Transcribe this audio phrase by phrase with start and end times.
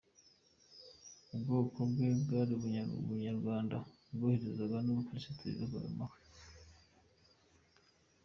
[1.33, 2.51] Ubwoko bwe bwari
[3.05, 3.77] ubunyarwanda
[4.13, 6.21] bwahoberanye n’ubukirisitu bikaba mahwi.